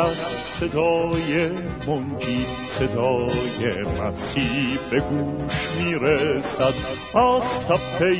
از 0.00 0.16
صدای 0.60 1.48
منجی 1.86 2.46
صدای 2.68 3.82
مسیح 3.82 4.78
به 4.90 5.00
گوش 5.00 5.68
می‌رسد. 5.78 6.74
از 7.14 7.64
تپه 7.68 8.16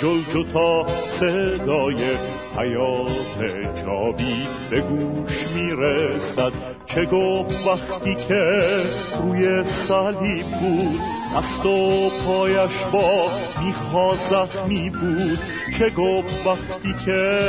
جلجو 0.00 0.44
تا 0.52 0.86
صدای 1.20 2.16
حیات 2.56 3.38
جاوید 3.84 4.48
به 4.70 4.80
گوش 4.80 5.46
می‌رسد. 5.54 6.73
چه 6.94 7.04
گفت 7.04 7.66
وقتی 7.66 8.14
که 8.14 8.82
روی 9.22 9.64
صلیب 9.64 10.46
بود 10.60 11.00
دست 11.36 11.66
و 11.66 12.10
پایش 12.26 12.84
با 12.92 13.28
می‌خواه 13.64 14.68
می 14.68 14.90
بود 14.90 15.38
چه 15.78 15.90
گفت 15.90 16.46
وقتی 16.46 16.94
که 17.04 17.40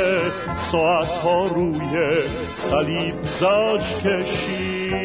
ساعت 0.72 1.08
ها 1.08 1.46
روی 1.46 2.14
صلیب 2.56 3.14
زج 3.22 3.94
کشید. 4.04 4.96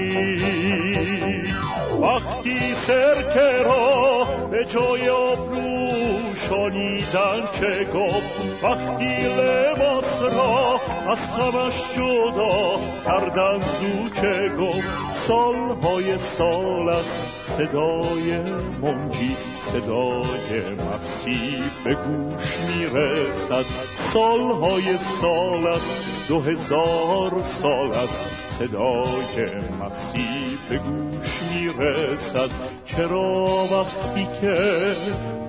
وقتی 2.02 2.76
سرکه 2.88 3.64
را 3.64 4.20
به 4.52 4.66
جای 4.66 5.10
آبرو 5.10 6.36
شانیدن 6.36 7.46
چه 7.59 7.86
گفت 7.94 8.64
وقتی 8.64 9.22
لباس 9.22 10.22
را 10.22 10.80
از 11.12 11.20
غمش 11.38 11.73
جدا 11.96 12.80
کردن 13.06 13.58
دو 13.58 14.09
چه 14.22 14.50
گفت 14.50 14.88
سالهای 15.28 16.17
سال 16.17 16.90
است 16.90 17.20
صدای 17.58 18.40
منجی 18.81 19.38
صدای 19.72 20.62
مسیح 20.73 21.64
به 21.84 21.94
گوش 21.94 22.58
می‌رسد. 22.68 23.66
سالهای 24.14 24.97
سال 25.22 25.68
است 25.68 25.92
دو 26.28 26.40
هزار 26.42 27.44
سال 27.44 27.92
است 27.92 28.41
صدای 28.62 29.45
مسیح 29.81 30.58
به 30.70 30.78
گوش 30.78 31.42
می‌رسد. 31.52 32.50
چرا 32.86 33.68
وقتی 33.72 34.28
که 34.42 34.95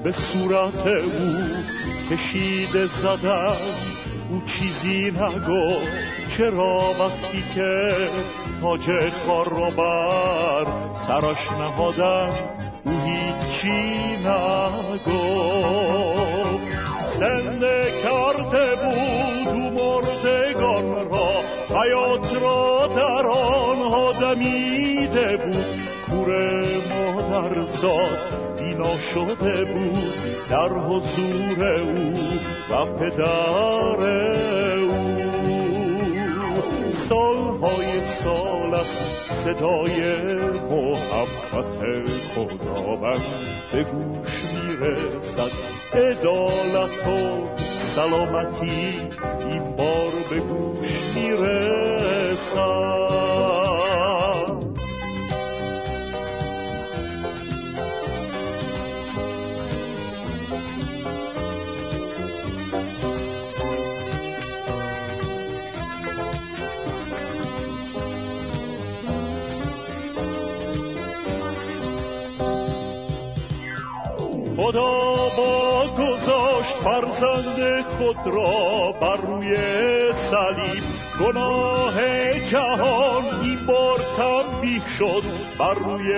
به 0.04 0.12
صورت 0.12 0.86
او 0.86 1.48
کشیده 2.10 2.86
زدن 2.86 3.56
او 4.30 4.42
چیزی 4.46 5.10
نگفت. 5.10 5.92
چرا 6.36 6.80
وقتی 7.00 7.44
که 7.54 7.94
تاج 8.60 8.90
کار 9.26 9.48
رو 9.48 9.70
بر 9.70 10.66
سرش 11.06 11.52
نهادن 11.52 12.30
او 12.84 12.92
هیچی 12.92 14.16
نگفت. 14.16 14.71
زاد 27.82 28.18
بینا 28.58 28.96
شده 28.96 29.64
بود 29.64 30.14
در 30.50 30.68
حضور 30.68 31.80
او 31.80 32.14
و 32.70 32.86
پدر 32.86 34.08
او. 34.78 34.92
سالهای 37.08 38.02
سال 38.22 38.74
است 38.74 39.04
صدای 39.44 40.14
محبت 40.70 41.78
خداوند 42.34 43.26
به 43.72 43.84
گوش 43.84 44.42
می‌رسد. 44.54 45.50
عدالت 45.94 47.06
و 47.06 47.08
سلامتی 47.94 48.94
این 49.40 49.76
بار 49.76 50.12
به 50.30 50.40
گوش 50.40 50.88
می‌رسد. 51.14 53.31
خدا 74.62 75.14
با 75.36 75.86
گذاشت 75.98 76.74
فرزند 76.84 77.84
خود 77.84 78.34
را 78.34 78.92
بر 78.92 79.16
روی 79.16 79.56
صلیب. 80.12 80.82
گناه 81.20 81.94
جهان 82.40 83.24
این 83.42 83.66
بار 83.66 83.98
تنبیه 84.16 84.82
شد 84.98 85.22
بر 85.58 85.74
روی 85.74 86.14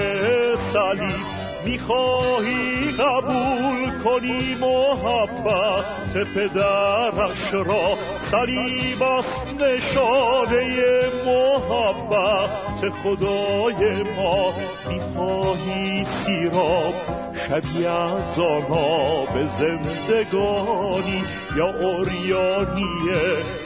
صلیب. 0.56 1.44
می‌خواهی 1.64 2.92
قبول 2.92 4.02
کنی 4.04 4.54
محبت 4.54 6.14
پدرش 6.34 7.54
را؟ 7.54 7.96
صلیب 8.30 9.02
است 9.02 9.54
نشانه 9.60 11.02
محبت 11.26 12.90
خدای 13.04 14.02
ما. 14.02 14.52
می‌خواهی 14.88 16.04
سیراب 16.04 17.23
شبیه 17.48 17.90
از 17.90 18.38
آنها 18.38 19.24
به 19.24 19.46
زندگانی؟ 19.60 21.24
یا 21.56 21.66
اوریانی 21.66 23.10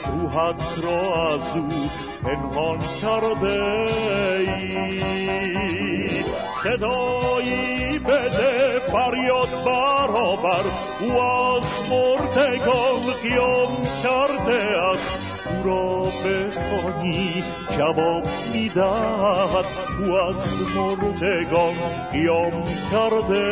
روحت 0.07 0.83
را 0.83 1.29
از 1.29 1.57
او 1.57 1.69
پنهان 2.23 2.79
کرده 3.01 3.63
ای؟ 4.39 5.59
صدایی 6.63 7.99
بده 7.99 8.79
فریاد 8.79 9.49
برابر 9.65 10.63
او 10.99 11.21
از 11.21 11.63
مردگان 11.89 13.13
قیام 13.21 13.77
کرده 14.03 14.77
است. 14.81 15.18
او 15.59 15.69
را 15.69 16.03
بخوانی 16.03 17.43
جواب 17.77 18.23
می‌دهد. 18.53 19.65
او 19.99 20.15
از 20.15 20.35
مردگان 20.75 21.75
قیام 22.11 22.63
کرده 22.91 23.43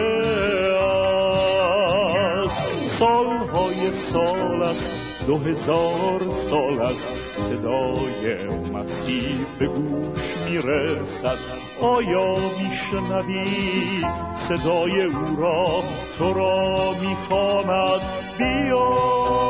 است. 2.46 2.98
سالهای 3.00 3.92
سال 3.92 4.64
است 4.64 4.92
دو 5.28 5.38
هزار 5.38 6.22
سال 6.50 6.82
است. 6.82 7.08
صدای 7.36 8.48
مسیح 8.74 9.46
به 9.60 9.68
گوش 9.68 10.38
می‌رسد. 10.50 11.38
آیا 11.82 12.36
میشنوی؟ 12.36 14.06
صدای 14.48 15.02
او 15.02 15.42
را 15.42 15.84
تو 16.18 16.34
را 16.34 16.92
می‌خواند. 17.02 18.02
بیا! 18.38 19.47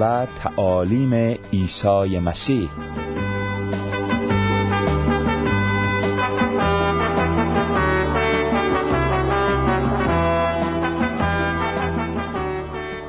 و 0.00 0.26
تعالیم 0.26 1.14
عیسی 1.52 2.18
مسیح. 2.18 2.70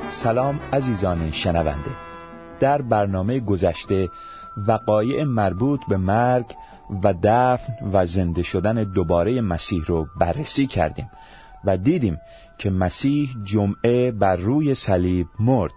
سلام 0.09 0.59
عزیزان 0.73 1.31
شنونده. 1.31 1.91
در 2.59 2.81
برنامه 2.81 3.39
گذشته 3.39 4.09
وقایع 4.67 5.23
مربوط 5.23 5.79
به 5.89 5.97
مرگ 5.97 6.45
و 7.03 7.13
دفن 7.23 7.73
و 7.93 8.05
زنده 8.05 8.43
شدن 8.43 8.83
دوباره 8.83 9.41
مسیح 9.41 9.83
رو 9.85 10.07
بررسی 10.19 10.67
کردیم 10.67 11.09
و 11.65 11.77
دیدیم 11.77 12.17
که 12.57 12.69
مسیح 12.69 13.29
جمعه 13.43 14.11
بر 14.11 14.35
روی 14.35 14.75
صلیب 14.75 15.27
مرد 15.39 15.71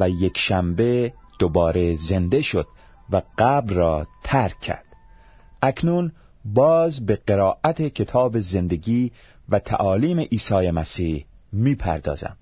و 0.00 0.10
یک 0.10 0.38
شنبه 0.38 1.12
دوباره 1.38 1.94
زنده 1.94 2.42
شد 2.42 2.66
و 3.10 3.22
قبر 3.38 3.74
را 3.74 4.06
ترک 4.24 4.60
کرد. 4.60 4.84
اکنون 5.62 6.12
باز 6.44 7.06
به 7.06 7.16
قرائت 7.16 7.82
کتاب 7.82 8.40
زندگی 8.40 9.12
و 9.48 9.58
تعالیم 9.58 10.20
عیسی 10.20 10.70
مسیح 10.70 11.26
می‌پردازم. 11.52 12.36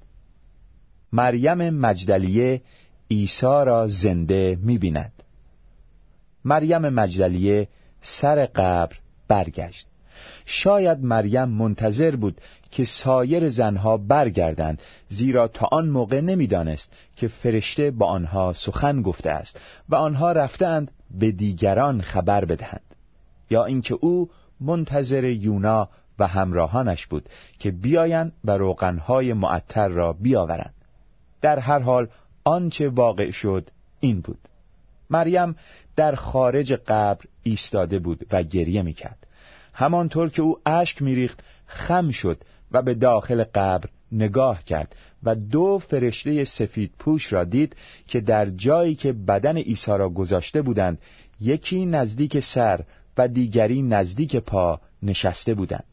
مریم 1.13 1.71
مجدلیه 1.71 2.63
عیسی 3.11 3.47
را 3.47 3.89
زنده 3.89 4.59
می‌بیند. 4.63 5.23
مریم 6.45 6.89
مجدلیه 6.89 7.69
سر 8.03 8.47
قبر 8.47 8.97
برگشت. 9.29 9.87
شاید 10.47 11.05
مریم 11.05 11.49
منتظر 11.49 12.17
بود 12.17 12.41
که 12.71 12.85
سایر 12.85 13.49
زنها 13.49 13.97
برگردند 13.97 14.83
زیرا 15.09 15.49
تا 15.49 15.69
آن 15.73 15.89
موقع 15.89 16.21
نمی‌دانست 16.21 16.93
که 17.17 17.29
فرشته 17.29 17.91
با 17.91 18.07
آنها 18.07 18.53
سخن 18.53 19.03
گفته 19.03 19.31
است 19.31 19.61
و 19.89 19.95
آنها 19.95 20.33
رفتند 20.33 20.91
به 21.11 21.33
دیگران 21.33 22.01
خبر 22.01 22.45
بدهند. 22.45 22.95
یا 23.51 23.65
اینکه 23.65 23.95
او 24.01 24.31
منتظر 24.61 25.25
یونا 25.25 25.89
و 26.19 26.27
همراهانش 26.27 27.07
بود 27.07 27.29
که 27.59 27.71
بیایند 27.71 28.33
و 28.45 28.51
روغنهای 28.51 29.33
معطر 29.33 29.89
را 29.89 30.13
بیاورند. 30.13 30.75
در 31.41 31.59
هر 31.59 31.79
حال 31.79 32.09
آنچه 32.45 32.89
واقع 32.89 33.31
شد 33.31 33.71
این 34.01 34.21
بود. 34.21 34.39
مریم 35.11 35.57
در 35.97 36.15
خارج 36.15 36.73
قبر 36.73 37.25
ایستاده 37.43 37.99
بود 37.99 38.27
و 38.33 38.43
گریه 38.43 38.83
می‌کرد. 38.83 39.27
همانطور 39.79 40.31
که 40.31 40.43
او 40.43 40.59
اشک 40.67 41.03
میریخت 41.03 41.45
خم 41.67 42.11
شد 42.11 42.39
و 42.73 42.83
به 42.83 42.95
داخل 42.95 43.45
قبر 43.45 43.89
نگاه 44.13 44.65
کرد 44.65 44.97
و 45.23 45.35
دو 45.35 45.79
فرشته 45.79 46.45
سفید 46.45 46.93
پوش 46.99 47.33
را 47.33 47.45
دید 47.45 47.77
که 48.07 48.21
در 48.21 48.51
جایی 48.51 48.95
که 48.95 49.13
بدن 49.13 49.57
عیسی 49.57 49.91
را 49.91 50.09
گذاشته 50.09 50.63
بودند 50.63 50.99
یکی 51.41 51.87
نزدیک 51.87 52.41
سر 52.41 52.81
و 53.19 53.29
دیگری 53.29 53.83
نزدیک 53.83 54.37
پا 54.37 54.81
نشسته 55.03 55.55
بودند. 55.55 55.85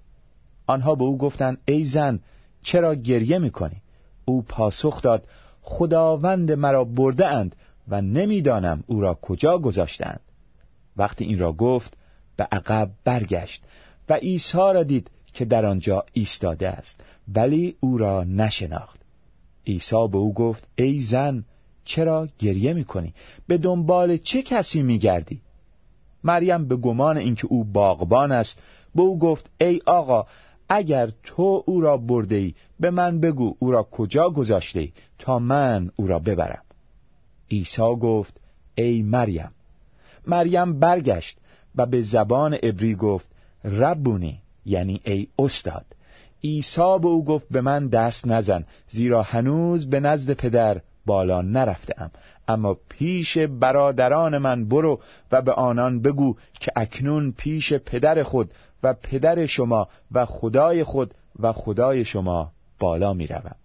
آنها 0.68 0.96
به 0.96 1.04
او 1.04 1.18
گفتند 1.18 1.58
ای 1.66 1.86
زن 1.86 2.20
چرا 2.62 2.96
گریه 2.96 3.40
می‌کنی؟ 3.40 3.82
او 4.26 4.42
پاسخ 4.42 5.02
داد 5.02 5.28
خداوند 5.62 6.52
مرا 6.52 6.84
برده 6.84 7.28
اند 7.28 7.56
و 7.88 8.02
نمی‌دانم 8.02 8.84
او 8.88 9.02
را 9.02 9.20
کجا 9.22 9.58
گذاشتند 9.58 10.20
وقتی 10.98 11.26
این 11.26 11.40
را 11.40 11.54
گفت 11.54 11.98
به 12.36 12.48
عقب 12.52 12.90
برگشت 13.04 13.64
و 14.10 14.14
عیسی 14.14 14.58
را 14.58 14.84
دید 14.84 15.10
که 15.34 15.46
در 15.46 15.66
آنجا 15.66 16.06
ایستاده 16.14 16.70
است 16.70 17.00
ولی 17.36 17.76
او 17.80 17.98
را 17.98 18.24
نشناخت. 18.24 19.00
عیسی 19.68 20.08
به 20.12 20.18
او 20.18 20.34
گفت 20.34 20.68
ای 20.76 21.00
زن 21.00 21.44
چرا 21.86 22.28
گریه 22.40 22.74
می‌کنی؟ 22.74 23.14
به 23.48 23.58
دنبال 23.58 24.18
چه 24.18 24.42
کسی 24.42 24.82
میگردی؟ 24.82 25.42
مریم 26.24 26.68
به 26.68 26.76
گمان 26.76 27.18
اینکه 27.18 27.48
او 27.48 27.64
باغبان 27.64 28.32
است 28.32 28.60
به 28.96 29.02
او 29.02 29.20
گفت 29.20 29.50
ای 29.62 29.82
آقا 29.86 30.26
اگر 30.70 31.10
تو 31.24 31.64
او 31.66 31.82
را 31.82 31.98
برده 31.98 32.36
ای 32.36 32.54
به 32.80 32.92
من 32.92 33.20
بگو 33.20 33.56
او 33.60 33.72
را 33.72 33.84
کجا 33.84 34.30
گذاشته 34.30 34.80
ای 34.80 34.92
تا 35.20 35.40
من 35.40 35.92
او 35.96 36.08
را 36.08 36.20
ببرم. 36.20 36.64
عیسی 37.52 37.96
گفت 38.02 38.40
ای 38.76 39.02
مریم. 39.02 39.52
مریم 40.28 40.80
برگشت 40.80 41.38
و 41.76 41.86
به 41.86 42.02
زبان 42.02 42.54
عبری 42.54 42.96
گفت 42.96 43.26
ربونی. 43.64 44.40
یعنی 44.66 45.02
ای 45.04 45.28
استاد. 45.40 45.86
عیسی 46.44 46.98
به 47.02 47.08
او 47.08 47.26
گفت 47.26 47.48
به 47.52 47.62
من 47.62 47.88
دست 47.88 48.28
نزن 48.28 48.66
زیرا 48.88 49.22
هنوز 49.22 49.90
به 49.90 50.00
نزد 50.00 50.34
پدر 50.34 50.82
بالا 51.06 51.42
نرفتم 51.42 52.12
اما 52.48 52.78
پیش 52.90 53.38
برادران 53.38 54.38
من 54.38 54.66
برو 54.66 55.00
و 55.32 55.42
به 55.42 55.54
آنان 55.54 56.02
بگو 56.02 56.36
که 56.60 56.72
اکنون 56.76 57.32
پیش 57.32 57.74
پدر 57.74 58.24
خود 58.24 58.52
و 58.84 58.94
پدر 58.94 59.46
شما 59.46 59.88
و 60.12 60.26
خدای 60.26 60.84
خود 60.84 61.14
و 61.40 61.52
خدای 61.54 62.06
شما 62.06 62.52
بالا 62.80 63.14
می 63.14 63.28
روم. 63.28 63.56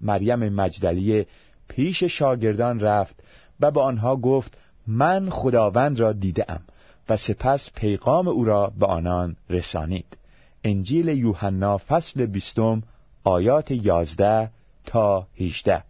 مریم 0.00 0.48
مجدلیه 0.48 1.26
پیش 1.68 2.04
شاگردان 2.04 2.80
رفت 2.80 3.22
و 3.60 3.70
به 3.70 3.80
آنها 3.80 4.16
گفت 4.16 4.58
من 4.86 5.30
خداوند 5.30 6.00
را 6.00 6.12
دیدم 6.12 6.60
و 7.08 7.16
سپس 7.16 7.70
پیغام 7.74 8.28
او 8.28 8.44
را 8.44 8.72
به 8.78 8.86
آنان 8.86 9.36
رسانید. 9.50 10.16
انجیل 10.64 11.08
یوحنا 11.08 11.78
فصل 11.78 12.26
بیستم 12.26 12.82
آیات 13.24 13.70
یازده 13.70 14.50
تا 14.84 15.26
هیچده 15.34 15.84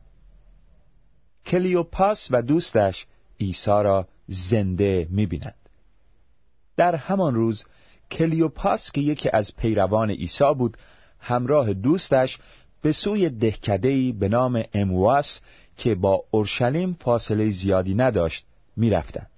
کلیوپاس 1.47 2.29
و 2.31 2.43
دوستش 2.43 3.07
عیسی 3.41 3.71
را 3.71 4.09
زنده 4.29 5.09
می‌بینند 5.11 5.55
در 6.77 6.95
همان 6.95 7.35
روز 7.35 7.65
کلیوپاس 8.11 8.93
که 8.93 9.01
یکی 9.01 9.31
از 9.33 9.57
پیروان 9.57 10.11
عیسی 10.11 10.55
بود 10.59 10.77
همراه 11.21 11.73
دوستش 11.73 12.39
به 12.83 12.93
سوی 12.93 13.29
دهکدهی 13.29 14.13
به 14.13 14.29
نام 14.29 14.63
امواس 14.75 15.41
که 15.77 15.95
با 15.95 16.25
اورشلیم 16.31 16.97
فاصله 17.01 17.51
زیادی 17.51 17.95
نداشت 17.95 18.47
می‌رفتند. 18.77 19.31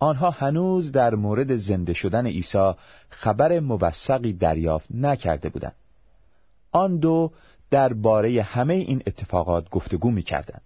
آنها 0.00 0.30
هنوز 0.30 0.92
در 0.92 1.14
مورد 1.14 1.56
زنده 1.56 1.92
شدن 1.92 2.26
عیسی 2.26 2.72
خبر 3.10 3.60
موثقی 3.60 4.32
دریافت 4.32 4.86
نکرده 4.90 5.48
بودند. 5.48 5.74
آن 6.72 6.96
دو 6.96 7.32
درباره 7.70 8.42
همه 8.42 8.74
این 8.74 9.02
اتفاقات 9.06 9.70
گفتگو 9.70 10.10
می‌کردند. 10.10 10.62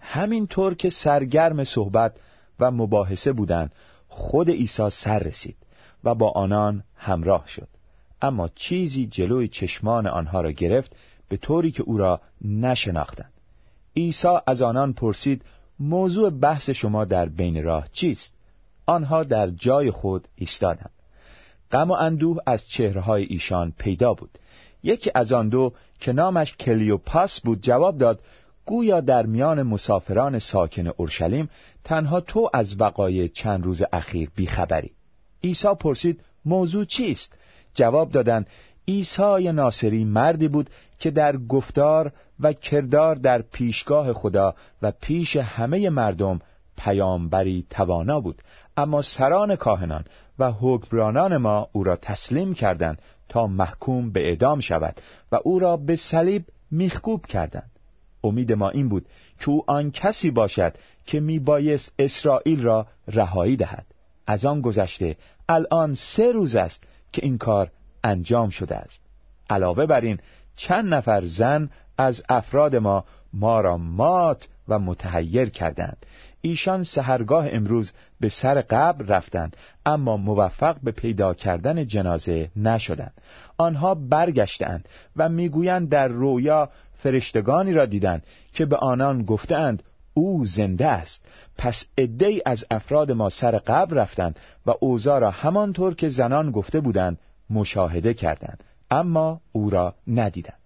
همینطور 0.00 0.74
که 0.74 0.90
سرگرم 0.90 1.64
صحبت 1.64 2.16
و 2.60 2.70
مباحثه 2.70 3.32
بودند 3.32 3.72
خود 4.08 4.50
عیسی 4.50 4.90
سر 4.90 5.18
رسید 5.18 5.56
و 6.04 6.14
با 6.14 6.30
آنان 6.30 6.84
همراه 6.96 7.48
شد. 7.48 7.68
اما 8.22 8.48
چیزی 8.48 9.06
جلوی 9.06 9.48
چشمان 9.48 10.06
آنها 10.06 10.40
را 10.40 10.50
گرفت 10.50 10.96
به 11.28 11.36
طوری 11.36 11.70
که 11.70 11.82
او 11.82 11.98
را 11.98 12.20
نشناختند. 12.44 13.32
عیسی 13.96 14.28
از 14.46 14.62
آنان 14.62 14.92
پرسید 14.92 15.44
موضوع 15.80 16.30
بحث 16.30 16.70
شما 16.70 17.04
در 17.04 17.28
بین 17.28 17.64
راه 17.64 17.88
چیست؟ 17.92 18.39
آنها 18.86 19.22
در 19.22 19.50
جای 19.50 19.90
خود 19.90 20.28
ایستادند. 20.34 20.90
غم 21.72 21.90
و 21.90 21.92
اندوه 21.92 22.38
از 22.46 22.68
چهرههای 22.68 23.24
ایشان 23.24 23.72
پیدا 23.78 24.14
بود. 24.14 24.38
یکی 24.82 25.10
از 25.14 25.32
آن 25.32 25.48
دو 25.48 25.72
که 26.00 26.12
نامش 26.12 26.56
کلیوپاس 26.56 27.40
بود 27.40 27.62
جواب 27.62 27.98
داد 27.98 28.20
گویا 28.66 29.00
در 29.00 29.26
میان 29.26 29.62
مسافران 29.62 30.38
ساکن 30.38 30.86
اورشلیم 30.86 31.50
تنها 31.84 32.20
تو 32.20 32.50
از 32.54 32.80
وقایع 32.80 33.26
چند 33.26 33.64
روز 33.64 33.82
اخیر 33.92 34.30
بیخبری. 34.34 34.90
عیسی 35.44 35.74
پرسید 35.80 36.20
موضوع 36.44 36.84
چیست؟ 36.84 37.34
جواب 37.74 38.10
دادند 38.10 38.46
عیسی 38.88 39.52
ناصری 39.52 40.04
مردی 40.04 40.48
بود 40.48 40.70
که 40.98 41.10
در 41.10 41.36
گفتار 41.36 42.12
و 42.40 42.52
کردار 42.52 43.14
در 43.14 43.42
پیشگاه 43.42 44.12
خدا 44.12 44.54
و 44.82 44.92
پیش 45.00 45.36
همه 45.36 45.90
مردم 45.90 46.40
پیامبری 46.84 47.66
توانا 47.70 48.20
بود. 48.20 48.42
اما 48.76 49.02
سران 49.02 49.56
کاهنان 49.56 50.04
و 50.38 50.52
حکمرانان 50.52 51.36
ما 51.36 51.68
او 51.72 51.84
را 51.84 51.96
تسلیم 51.96 52.54
کردند 52.54 53.02
تا 53.28 53.46
محکوم 53.46 54.12
به 54.12 54.28
اعدام 54.28 54.60
شود 54.60 55.00
و 55.32 55.38
او 55.44 55.58
را 55.58 55.76
به 55.76 55.96
صلیب 55.96 56.44
میخکوب 56.70 57.26
کردند. 57.26 57.70
امید 58.24 58.52
ما 58.52 58.70
این 58.70 58.88
بود 58.88 59.06
که 59.40 59.50
او 59.50 59.64
آن 59.66 59.90
کسی 59.90 60.30
باشد 60.30 60.74
که 61.06 61.20
میبایست 61.20 61.92
اسرائیل 61.98 62.62
را 62.62 62.86
رهایی 63.08 63.56
دهد. 63.56 63.86
از 64.26 64.44
آن 64.44 64.60
گذشته 64.60 65.16
الان 65.48 65.94
سه 65.94 66.32
روز 66.32 66.56
است 66.56 66.84
که 67.12 67.24
این 67.24 67.38
کار 67.38 67.70
انجام 68.04 68.50
شده 68.50 68.76
است. 68.76 69.00
علاوه 69.50 69.86
بر 69.86 70.00
این 70.00 70.18
چند 70.56 70.94
نفر 70.94 71.24
زن 71.24 71.70
از 71.98 72.22
افراد 72.28 72.76
ما 72.76 73.04
ما 73.32 73.60
را 73.60 73.76
مات 73.76 74.48
و 74.68 74.78
متحیر 74.78 75.50
کردند. 75.50 76.06
ایشان 76.42 76.82
سهرگاه 76.82 77.46
امروز 77.50 77.92
به 78.20 78.28
سر 78.28 78.60
قبر 78.60 79.04
رفتند 79.04 79.56
اما 79.86 80.16
موفق 80.16 80.76
به 80.82 80.92
پیدا 80.92 81.34
کردن 81.34 81.86
جنازه 81.86 82.50
نشدند. 82.56 83.14
آنها 83.58 83.94
برگشتند 83.94 84.88
و 85.16 85.28
می‌گویند 85.28 85.88
در 85.88 86.08
رویا 86.08 86.70
فرشتگانی 86.94 87.72
را 87.72 87.86
دیدند 87.86 88.22
که 88.52 88.66
به 88.66 88.76
آنان 88.76 89.22
گفتند 89.22 89.82
او 90.14 90.44
زنده 90.44 90.86
است. 90.86 91.24
پس 91.58 91.84
عدهای 91.98 92.42
از 92.46 92.64
افراد 92.70 93.12
ما 93.12 93.28
سر 93.28 93.58
قبر 93.58 93.94
رفتند 93.94 94.38
و 94.66 94.72
اوضاع 94.80 95.18
را 95.18 95.30
همانطور 95.30 95.94
که 95.94 96.08
زنان 96.08 96.50
گفته 96.50 96.80
بودند 96.80 97.18
مشاهده 97.50 98.14
کردند. 98.14 98.64
اما 98.90 99.40
او 99.52 99.70
را 99.70 99.94
ندیدند. 100.06 100.60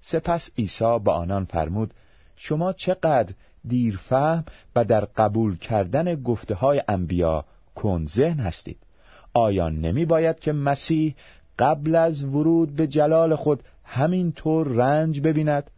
سپس 0.00 0.50
عیسی 0.58 0.98
به 1.04 1.12
آنان 1.12 1.44
فرمود 1.44 1.94
شما 2.36 2.72
چقدر 2.72 3.34
دیرفهم 3.68 4.44
و 4.76 4.84
در 4.84 5.04
قبول 5.04 5.56
کردن 5.56 6.14
گفته 6.14 6.54
های 6.54 6.82
انبیا 6.88 7.44
ذهن 8.08 8.40
هستید. 8.40 8.78
آیا 9.34 9.68
نمی 9.68 10.04
باید 10.04 10.38
که 10.38 10.52
مسیح 10.52 11.14
قبل 11.58 11.94
از 11.94 12.24
ورود 12.24 12.76
به 12.76 12.86
جلال 12.86 13.34
خود 13.34 13.62
همین 13.84 14.32
طور 14.32 14.68
رنج 14.68 15.20
ببیند. 15.20 15.70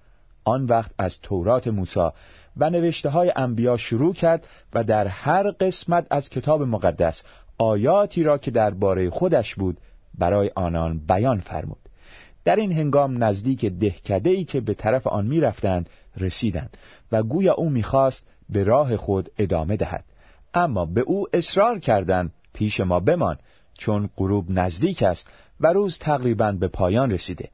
آن 0.44 0.64
وقت 0.64 0.90
از 0.98 1.18
تورات 1.20 1.68
موسی 1.68 2.08
و 2.56 2.70
نوشته 2.70 3.08
های 3.08 3.32
انبیا 3.36 3.76
شروع 3.76 4.14
کرد 4.14 4.46
و 4.74 4.84
در 4.84 5.06
هر 5.06 5.50
قسمت 5.50 6.06
از 6.10 6.28
کتاب 6.28 6.62
مقدس 6.62 7.22
آیاتی 7.58 8.22
را 8.22 8.38
که 8.38 8.50
درباره 8.50 9.10
خودش 9.10 9.54
بود 9.54 9.76
برای 10.18 10.50
آنان 10.54 10.98
بیان 10.98 11.40
فرمود. 11.40 11.78
در 12.44 12.56
این 12.56 12.72
هنگام 12.72 13.24
نزدیک 13.24 13.66
دهکده 13.66 14.30
ای 14.30 14.44
که 14.44 14.60
به 14.60 14.74
طرف 14.74 15.06
آن 15.06 15.26
می‌رفتند 15.26 15.90
رسیدند 16.16 16.76
و 17.12 17.22
گویا 17.22 17.54
او 17.54 17.70
می‌خواست 17.70 18.26
به 18.48 18.64
راه 18.64 18.96
خود 18.96 19.30
ادامه 19.38 19.76
دهد. 19.76 20.04
اما 20.54 20.84
به 20.84 21.00
او 21.00 21.26
اصرار 21.32 21.78
کردند 21.78 22.32
پیش 22.52 22.80
ما 22.80 23.00
بمان 23.00 23.38
چون 23.78 24.10
غروب 24.16 24.50
نزدیک 24.50 25.02
است 25.02 25.28
و 25.60 25.72
روز 25.72 25.98
تقریبا 25.98 26.52
به 26.52 26.68
پایان 26.68 27.10
رسیده. 27.10 27.48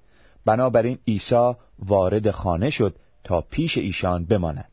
بنابراین 0.45 0.99
عیسی 1.09 1.53
وارد 1.79 2.31
خانه 2.31 2.71
شد 2.71 2.97
تا 3.25 3.41
پیش 3.41 3.79
ایشان 3.79 4.25
بماند. 4.25 4.71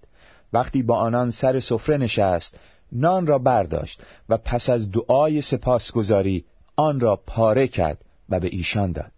وقتی 0.54 0.84
با 0.84 0.98
آنان 0.98 1.32
سر 1.32 1.60
سفره 1.60 1.98
نشست 1.98 2.60
نان 2.92 3.28
را 3.28 3.38
برداشت 3.38 4.04
و 4.30 4.38
پس 4.38 4.70
از 4.70 4.92
دعای 4.92 5.42
سپاسگزاری 5.42 6.46
آن 6.76 7.00
را 7.00 7.16
پاره 7.28 7.68
کرد 7.68 8.06
و 8.30 8.40
به 8.40 8.48
ایشان 8.48 8.92
داد. 8.92 9.12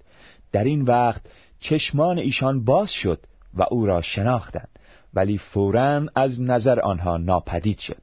در 0.52 0.64
این 0.64 0.82
وقت 0.82 1.22
چشمان 1.60 2.18
ایشان 2.18 2.64
باز 2.66 2.92
شد 2.92 3.20
و 3.54 3.66
او 3.70 3.86
را 3.86 4.02
شناختند. 4.02 4.70
ولی 5.14 5.38
فورا 5.38 6.06
از 6.16 6.42
نظر 6.42 6.80
آنها 6.80 7.18
ناپدید 7.18 7.80
شد. 7.80 8.02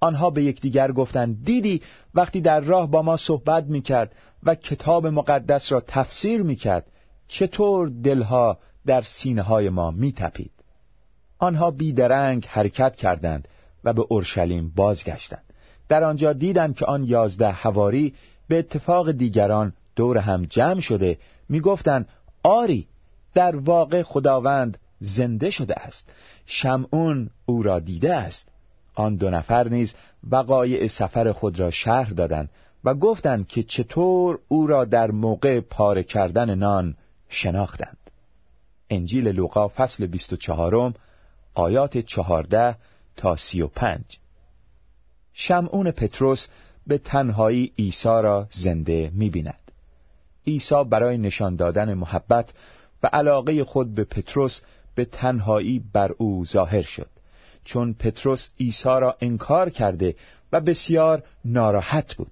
آنها 0.00 0.30
به 0.30 0.42
یکدیگر 0.42 0.92
گفتند 0.92 1.44
دیدی 1.44 1.82
وقتی 2.14 2.40
در 2.40 2.60
راه 2.60 2.90
با 2.90 3.02
ما 3.02 3.16
صحبت 3.16 3.64
می‌کرد 3.64 4.14
و 4.42 4.54
کتاب 4.54 5.06
مقدس 5.06 5.72
را 5.72 5.82
تفسیر 5.86 6.42
می‌کرد 6.42 6.86
چطور 7.28 7.88
دلها 7.88 8.58
در 8.86 9.02
سینه 9.02 9.42
های 9.42 9.68
ما 9.68 9.90
میتپید؟ 9.90 10.50
آنها 11.38 11.70
بیدرنگ 11.70 12.46
حرکت 12.50 12.96
کردند 12.96 13.48
و 13.84 13.92
به 13.92 14.04
اورشلیم 14.08 14.72
بازگشتند. 14.76 15.44
در 15.88 16.04
آنجا 16.04 16.32
دیدند 16.32 16.76
که 16.76 16.86
آن 16.86 17.04
یازده 17.04 17.52
هواری 17.52 18.14
به 18.48 18.58
اتفاق 18.58 19.10
دیگران 19.10 19.72
دور 19.96 20.18
هم 20.18 20.44
جمع 20.44 20.80
شده. 20.80 21.18
می‌گفتند 21.48 22.08
آری 22.42 22.86
در 23.34 23.56
واقع 23.56 24.02
خداوند 24.02 24.78
زنده 25.04 25.50
شده 25.50 25.74
است. 25.74 26.08
شمعون 26.46 27.30
او 27.46 27.62
را 27.62 27.80
دیده 27.80 28.14
است. 28.14 28.48
آن 28.94 29.16
دو 29.16 29.30
نفر 29.30 29.68
نیز 29.68 29.94
وقایع 30.30 30.88
سفر 30.88 31.32
خود 31.32 31.60
را 31.60 31.70
شرح 31.70 32.10
دادند 32.10 32.50
و 32.84 32.94
گفتند 32.94 33.48
که 33.48 33.62
چطور 33.62 34.38
او 34.48 34.66
را 34.66 34.84
در 34.84 35.10
موقع 35.10 35.60
پاره 35.60 36.02
کردن 36.02 36.54
نان 36.54 36.96
شناختند. 37.28 37.98
انجیل 38.90 39.28
لوقا 39.28 39.68
فصل 39.68 40.06
24 40.06 40.94
آیات 41.54 41.98
14 41.98 42.76
تا 43.16 43.36
35 43.36 44.18
شمعون 45.32 45.90
پتروس 45.90 46.46
به 46.86 46.98
تنهایی 46.98 47.72
عیسی 47.78 48.08
را 48.08 48.48
زنده 48.50 49.10
می‌بیند. 49.14 49.72
عیسی 50.46 50.84
برای 50.90 51.18
نشان 51.18 51.56
دادن 51.56 51.94
محبت 51.94 52.52
و 53.02 53.06
علاقه 53.06 53.64
خود 53.64 53.94
به 53.94 54.04
پتروس 54.04 54.60
به 54.94 55.04
تنهایی 55.04 55.84
بر 55.92 56.12
او 56.18 56.44
ظاهر 56.44 56.82
شد. 56.82 57.08
چون 57.64 57.94
پتروس 57.94 58.48
عیسی 58.60 58.88
را 58.88 59.16
انکار 59.20 59.70
کرده 59.70 60.14
و 60.52 60.60
بسیار 60.60 61.22
ناراحت 61.44 62.14
بود. 62.14 62.30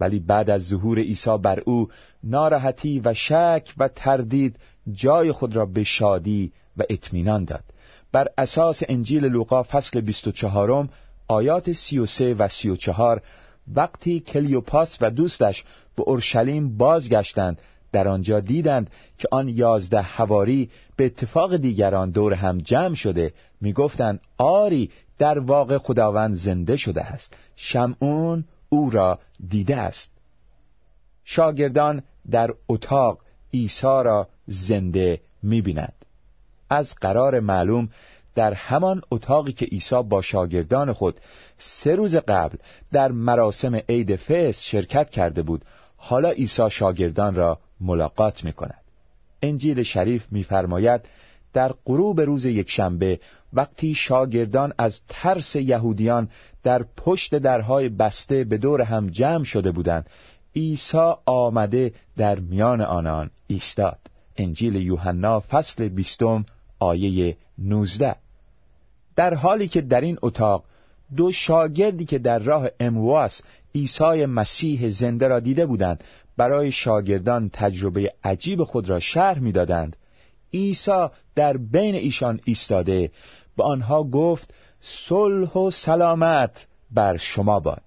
ولی 0.00 0.18
بعد 0.18 0.50
از 0.50 0.62
ظهور 0.62 0.98
عیسی 0.98 1.38
بر 1.38 1.60
او 1.60 1.88
ناراحتی 2.24 3.00
و 3.04 3.14
شک 3.14 3.74
و 3.78 3.88
تردید 3.88 4.56
جای 4.92 5.32
خود 5.32 5.56
را 5.56 5.66
به 5.66 5.84
شادی 5.84 6.52
و 6.76 6.82
اطمینان 6.90 7.44
داد. 7.44 7.64
بر 8.12 8.28
اساس 8.38 8.80
انجیل 8.88 9.24
لوقا 9.24 9.62
فصل 9.62 10.00
24 10.00 10.88
آیات 11.28 11.72
33 11.72 12.34
و 12.34 12.48
34 12.48 13.22
وقتی 13.74 14.20
کلیوپاس 14.20 14.98
و 15.00 15.10
دوستش 15.10 15.64
به 15.96 16.02
اورشلیم 16.02 16.76
بازگشتند 16.76 17.58
در 17.92 18.08
آنجا 18.08 18.40
دیدند 18.40 18.90
که 19.18 19.28
آن 19.30 19.48
یازده 19.48 20.02
هواری 20.02 20.70
به 20.96 21.06
اتفاق 21.06 21.56
دیگران 21.56 22.10
دور 22.10 22.34
هم 22.34 22.58
جمع 22.58 22.94
شده. 22.94 23.32
می‌گفتند 23.60 24.20
آری 24.38 24.90
در 25.18 25.38
واقع 25.38 25.78
خداوند 25.78 26.34
زنده 26.34 26.76
شده 26.76 27.02
است. 27.02 27.36
شمعون 27.56 28.44
او 28.68 28.90
را 28.90 29.18
دیده 29.48 29.76
است. 29.76 30.10
شاگردان 31.24 32.02
در 32.30 32.50
اتاق 32.68 33.18
عیسی 33.54 33.86
را 34.04 34.28
زنده 34.46 35.20
می‌بینند. 35.42 35.94
از 36.70 36.94
قرار 37.00 37.40
معلوم 37.40 37.88
در 38.34 38.52
همان 38.52 39.02
اتاقی 39.10 39.52
که 39.52 39.66
عیسی 39.66 40.02
با 40.02 40.22
شاگردان 40.22 40.92
خود 40.92 41.20
سه 41.58 41.94
روز 41.94 42.16
قبل 42.16 42.56
در 42.92 43.12
مراسم 43.12 43.74
عید 43.88 44.16
فس 44.16 44.62
شرکت 44.62 45.10
کرده 45.10 45.42
بود 45.42 45.64
حالا 45.96 46.30
عیسی 46.30 46.70
شاگردان 46.70 47.34
را 47.34 47.58
ملاقات 47.80 48.44
می 48.44 48.52
کند. 48.52 48.80
انجیل 49.42 49.82
شریف 49.82 50.26
می‌فرماید 50.30 51.00
در 51.52 51.74
غروب 51.84 52.20
روز 52.20 52.44
یکشنبه 52.44 53.20
وقتی 53.52 53.94
شاگردان 53.94 54.72
از 54.78 55.02
ترس 55.08 55.56
یهودیان 55.56 56.28
در 56.62 56.84
پشت 56.96 57.38
درهای 57.38 57.88
بسته 57.88 58.44
به 58.44 58.58
دور 58.58 58.82
هم 58.82 59.06
جمع 59.06 59.44
شده 59.44 59.72
بودند 59.72 60.10
عیسی 60.56 61.12
آمده 61.26 61.92
در 62.16 62.38
میان 62.38 62.80
آنان 62.80 63.30
ایستاد 63.46 63.98
انجیل 64.36 64.74
یوحنا 64.74 65.40
فصل 65.40 65.88
بیستم 65.88 66.44
آیه 66.78 67.36
19 67.58 68.16
در 69.16 69.34
حالی 69.34 69.68
که 69.68 69.80
در 69.80 70.00
این 70.00 70.18
اتاق 70.22 70.64
دو 71.16 71.32
شاگردی 71.32 72.04
که 72.04 72.18
در 72.18 72.38
راه 72.38 72.68
امواس 72.80 73.42
عیسی 73.74 74.26
مسیح 74.26 74.90
زنده 74.90 75.28
را 75.28 75.40
دیده 75.40 75.66
بودند 75.66 76.04
برای 76.40 76.72
شاگردان 76.72 77.50
تجربه 77.52 78.12
عجیب 78.24 78.64
خود 78.64 78.88
را 78.90 79.00
شرح 79.00 79.38
می‌دادند. 79.38 79.96
عیسی 80.54 81.06
در 81.34 81.56
بین 81.56 81.94
ایشان 81.94 82.40
ایستاده. 82.44 83.10
به 83.56 83.64
آنها 83.64 84.04
گفت 84.04 84.54
صلح 84.80 85.52
و 85.52 85.70
سلامت 85.70 86.66
بر 86.90 87.16
شما 87.16 87.60
باد. 87.60 87.82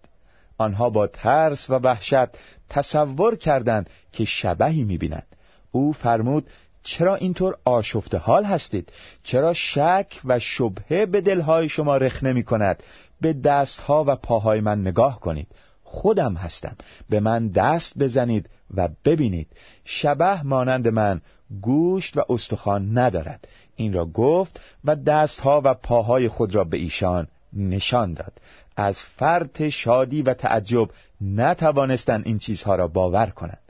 آنها 0.57 0.89
با 0.89 1.07
ترس 1.07 1.69
و 1.69 1.73
وحشت 1.73 2.27
تصور 2.69 3.35
کردند 3.35 3.89
که 4.11 4.25
شبهی 4.25 4.83
می‌بینند. 4.83 5.27
او 5.71 5.93
فرمود 5.93 6.47
چرا 6.83 7.15
اینطور 7.15 7.57
آشفته 7.65 8.17
حال 8.17 8.45
هستید؟ 8.45 8.91
چرا 9.23 9.53
شک 9.53 10.21
و 10.25 10.39
شبهه 10.39 11.05
به 11.05 11.21
دلهای 11.21 11.69
شما 11.69 11.97
رخ 11.97 12.23
نمی 12.23 12.43
کند 12.43 12.83
به 13.21 13.33
دستها 13.33 14.03
و 14.07 14.15
پاهای 14.15 14.59
من 14.59 14.81
نگاه 14.81 15.19
کنید. 15.19 15.47
خودم 15.93 16.33
هستم. 16.33 16.75
به 17.09 17.19
من 17.19 17.47
دست 17.47 17.97
بزنید 17.97 18.49
و 18.73 18.89
ببینید. 19.05 19.47
شبه 19.85 20.43
مانند 20.43 20.87
من 20.87 21.21
گوشت 21.61 22.17
و 22.17 22.21
استخوان 22.29 22.97
ندارد. 22.97 23.47
این 23.75 23.93
را 23.93 24.05
گفت 24.05 24.61
و 24.85 24.95
دستها 24.95 25.61
و 25.65 25.73
پاهای 25.73 26.27
خود 26.27 26.55
را 26.55 26.63
به 26.63 26.77
ایشان 26.77 27.27
نشان 27.53 28.13
داد. 28.13 28.33
از 28.75 28.97
فرط 29.17 29.61
شادی 29.61 30.21
و 30.21 30.33
تعجب 30.33 30.89
نتوانستند 31.21 32.23
این 32.25 32.39
چیزها 32.39 32.75
را 32.75 32.87
باور 32.87 33.29
کنند. 33.29 33.61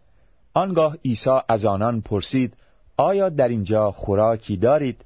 آنگاه 0.54 0.98
عیسی 1.06 1.40
از 1.50 1.66
آنان 1.66 2.02
پرسید 2.02 2.54
آیا 2.98 3.30
در 3.30 3.48
اینجا 3.48 3.92
خوراکی 3.92 4.58
دارید؟ 4.58 5.06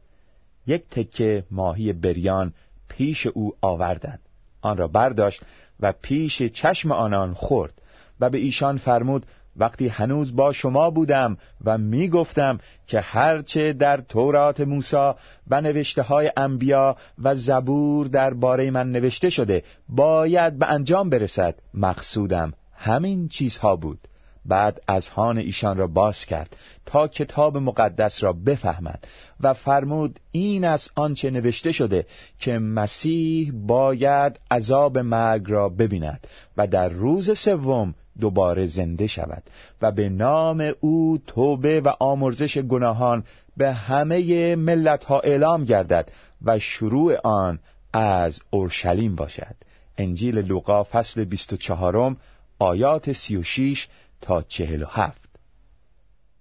یک 0.68 0.90
تکه 0.90 1.44
ماهی 1.52 1.94
بریان 1.94 2.54
پیش 2.90 3.28
او 3.28 3.56
آوردند. 3.62 4.20
آن 4.62 4.78
را 4.78 4.88
برداشت 4.88 5.42
و 5.80 5.94
پیش 6.02 6.44
چشم 6.44 6.92
آنان 6.92 7.34
خورد 7.34 7.82
و 8.20 8.30
به 8.30 8.38
ایشان 8.38 8.78
فرمود 8.78 9.26
وقتی 9.58 9.88
هنوز 9.88 10.36
با 10.36 10.52
شما 10.52 10.90
بودم 10.90 11.38
و 11.66 11.78
می 11.78 12.10
گفتم 12.10 12.60
که 12.88 13.00
هرچه 13.00 13.74
در 13.74 13.98
تورات 13.98 14.62
موسی 14.62 15.12
و 15.48 15.62
نوشته 15.62 16.02
های 16.02 16.32
انبیا 16.38 16.98
و 17.24 17.36
زبور 17.36 18.08
درباره 18.08 18.72
من 18.72 18.92
نوشته 18.92 19.30
شده 19.30 19.64
باید 19.90 20.60
به 20.60 20.66
انجام 20.66 21.10
برسد. 21.10 21.56
مقصودم 21.74 22.54
همین 22.76 23.28
چیزها 23.28 23.76
بود. 23.76 24.00
بعد 24.48 24.82
از 24.88 25.08
هان 25.08 25.38
ایشان 25.38 25.78
را 25.78 25.88
باز 25.88 26.26
کرد 26.26 26.56
تا 26.86 27.08
کتاب 27.08 27.58
مقدس 27.58 28.24
را 28.24 28.34
بفهمد 28.34 29.08
و 29.40 29.54
فرمود 29.54 30.20
این 30.32 30.66
از 30.66 30.90
آنچه 30.96 31.30
نوشته 31.30 31.72
شده 31.72 32.06
که 32.40 32.60
مسیح 32.60 33.52
باید 33.54 34.40
عذاب 34.52 34.98
مرگ 34.98 35.52
را 35.52 35.70
ببیند 35.70 36.28
و 36.58 36.68
در 36.68 36.90
روز 36.90 37.40
سوم 37.40 37.96
دوباره 38.20 38.66
زنده 38.66 39.08
شود 39.08 39.44
و 39.82 39.92
به 39.92 40.10
نام 40.10 40.74
او 40.80 41.20
توبه 41.28 41.82
و 41.82 41.90
آمرزش 42.00 42.58
گناهان 42.58 43.24
به 43.58 43.74
همه 43.74 44.56
ملت 44.56 45.04
ها 45.04 45.20
اعلام 45.20 45.66
گردد 45.66 46.12
و 46.46 46.60
شروع 46.60 47.18
آن 47.24 47.60
از 47.94 48.40
اورشلیم 48.50 49.16
باشد. 49.16 49.56
انجیل 49.98 50.38
لوقا 50.38 50.84
فصل 50.84 51.24
24 51.24 52.16
آیات 52.60 53.12
36 53.12 53.88
تا 54.22 54.42
47 54.42 55.22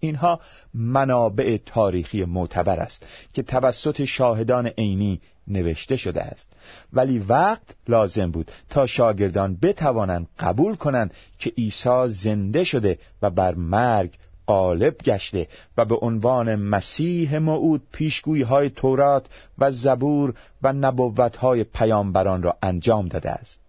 اینها 0.00 0.40
منابع 0.74 1.58
تاریخی 1.66 2.24
معتبر 2.24 2.80
است 2.80 3.06
که 3.32 3.42
توسط 3.42 4.04
شاهدان 4.04 4.66
عینی 4.66 5.20
نوشته 5.48 5.96
شده 5.96 6.22
است. 6.22 6.52
ولی 6.92 7.18
وقت 7.18 7.76
لازم 7.88 8.30
بود 8.30 8.50
تا 8.70 8.86
شاگردان 8.86 9.56
بتوانند 9.62 10.28
قبول 10.38 10.76
کنند 10.76 11.14
که 11.38 11.50
عیسی 11.50 12.08
زنده 12.08 12.64
شده 12.64 12.98
و 13.22 13.30
بر 13.30 13.54
مرگ 13.54 14.18
غالب 14.46 14.96
گشته 14.96 15.48
و 15.76 15.84
به 15.84 15.96
عنوان 16.00 16.54
مسیح 16.54 17.38
موعود 17.38 17.82
پیشگویی 17.92 18.42
های 18.42 18.70
تورات 18.70 19.26
و 19.58 19.70
زبور 19.70 20.34
و 20.62 20.72
نبوت 20.72 21.36
های 21.36 21.64
پیامبران 21.64 22.42
را 22.42 22.56
انجام 22.62 23.08
داده 23.08 23.30
است. 23.30 23.65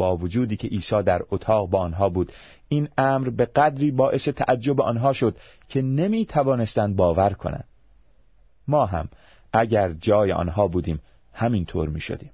با 0.00 0.16
وجودی 0.16 0.56
که 0.56 0.68
عیسی 0.68 1.02
در 1.02 1.22
اتاق 1.30 1.70
با 1.70 1.78
آنها 1.78 2.08
بود. 2.08 2.32
این 2.68 2.88
امر 2.98 3.30
به 3.30 3.44
قدری 3.44 3.90
باعث 3.90 4.28
تعجب 4.28 4.80
آنها 4.80 5.12
شد 5.12 5.36
که 5.68 5.82
نمی 5.82 6.26
توانستند 6.26 6.96
باور 6.96 7.30
کنند. 7.30 7.64
ما 8.68 8.86
هم 8.86 9.08
اگر 9.52 9.92
جای 9.92 10.32
آنها 10.32 10.68
بودیم 10.68 11.00
همینطور 11.32 11.88
می 11.88 12.00
شدیم 12.00 12.30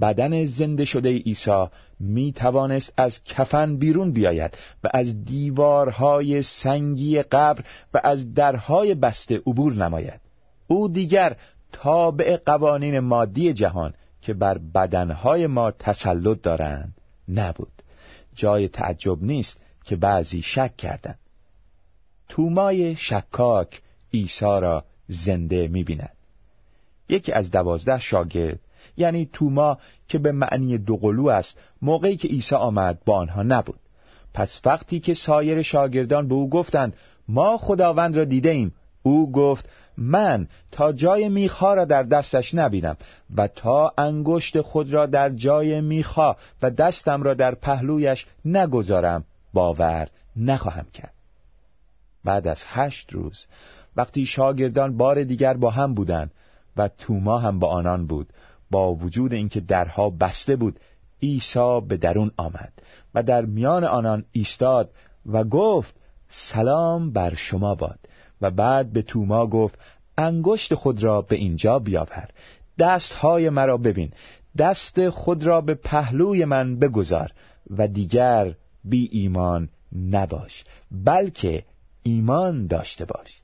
بدن 0.00 0.46
زنده 0.46 0.84
شده 0.84 1.08
عیسی 1.08 1.66
می 2.00 2.32
توانست 2.32 2.92
از 2.96 3.24
کفن 3.24 3.76
بیرون 3.76 4.12
بیاید 4.12 4.58
و 4.84 4.88
از 4.94 5.24
دیوارهای 5.24 6.42
سنگی 6.42 7.22
قبر 7.22 7.64
و 7.94 8.00
از 8.04 8.34
درهای 8.34 8.94
بسته 8.94 9.36
عبور 9.46 9.72
نماید. 9.72 10.20
او 10.66 10.88
دیگر 10.88 11.36
تابع 11.72 12.36
قوانین 12.36 13.00
مادی 13.00 13.52
جهان 13.52 13.94
که 14.22 14.34
بر 14.34 14.58
بدنهای 14.58 15.46
ما 15.46 15.70
تسلط 15.70 16.42
دارند 16.42 16.94
نبود. 17.28 17.72
جای 18.34 18.68
تعجب 18.68 19.22
نیست 19.22 19.60
که 19.84 19.96
بعضی 19.96 20.42
شک 20.42 20.76
کردند. 20.76 21.18
تومای 22.28 22.96
شکاک 22.96 23.82
عیسی 24.14 24.44
را 24.44 24.84
زنده 25.08 25.68
می‌بیند. 25.68 26.16
یکی 27.08 27.32
از 27.32 27.50
دوازده 27.50 27.98
شاگرد 27.98 28.60
یعنی 28.96 29.28
توما 29.32 29.78
که 30.08 30.18
به 30.18 30.32
معنی 30.32 30.78
دوقلو 30.78 31.28
است 31.28 31.58
موقعی 31.82 32.16
که 32.16 32.28
عیسی 32.28 32.54
آمد 32.54 32.98
با 33.04 33.16
آنها 33.16 33.42
نبود. 33.42 33.80
پس 34.34 34.60
وقتی 34.64 35.00
که 35.00 35.14
سایر 35.14 35.62
شاگردان 35.62 36.28
به 36.28 36.34
او 36.34 36.50
گفتند 36.50 36.96
ما 37.28 37.56
خداوند 37.56 38.16
را 38.16 38.24
دیده 38.24 38.50
ایم 38.50 38.74
او 39.02 39.32
گفت 39.32 39.68
من 39.96 40.46
تا 40.70 40.92
جای 40.92 41.28
میخا 41.28 41.74
را 41.74 41.84
در 41.84 42.02
دستش 42.02 42.54
نبینم 42.54 42.96
و 43.36 43.48
تا 43.48 43.92
انگشت 43.98 44.60
خود 44.60 44.92
را 44.92 45.06
در 45.06 45.30
جای 45.30 45.80
میخا 45.80 46.36
و 46.62 46.70
دستم 46.70 47.22
را 47.22 47.34
در 47.34 47.54
پهلویش 47.54 48.26
نگذارم 48.44 49.24
باور 49.52 50.08
نخواهم 50.36 50.86
کرد. 50.94 51.14
بعد 52.24 52.48
از 52.48 52.62
هشت 52.66 53.12
روز 53.12 53.46
وقتی 53.96 54.26
شاگردان 54.26 54.96
بار 54.96 55.24
دیگر 55.24 55.54
با 55.54 55.70
هم 55.70 55.94
بودند 55.94 56.30
و 56.76 56.88
توما 56.88 57.38
هم 57.38 57.58
با 57.58 57.68
آنان 57.68 58.06
بود 58.06 58.32
با 58.70 58.94
وجود 58.94 59.32
اینکه 59.32 59.60
درها 59.60 60.10
بسته 60.10 60.56
بود 60.56 60.80
عیسی 61.22 61.80
به 61.88 61.96
درون 61.96 62.30
آمد 62.36 62.72
و 63.14 63.22
در 63.22 63.44
میان 63.44 63.84
آنان 63.84 64.24
ایستاد 64.32 64.90
و 65.26 65.44
گفت 65.44 65.94
سلام 66.28 67.12
بر 67.12 67.34
شما 67.34 67.74
باد. 67.74 67.98
و 68.40 68.50
بعد 68.50 68.92
به 68.92 69.02
توما 69.02 69.46
گفت 69.46 69.78
انگشت 70.18 70.74
خود 70.74 71.02
را 71.02 71.22
به 71.22 71.36
اینجا 71.36 71.78
بیاور. 71.78 72.28
دستهای 72.78 73.50
مرا 73.50 73.76
ببین. 73.76 74.10
دست 74.58 75.08
خود 75.08 75.44
را 75.44 75.60
به 75.60 75.74
پهلوی 75.74 76.44
من 76.44 76.78
بگذار 76.78 77.32
و 77.70 77.88
دیگر 77.88 78.54
بی 78.84 79.08
ایمان 79.12 79.68
نباش 80.10 80.64
بلکه 80.90 81.64
ایمان 82.02 82.66
داشته 82.66 83.04
باش. 83.04 83.40